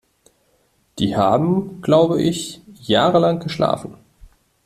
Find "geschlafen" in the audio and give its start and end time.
3.39-3.97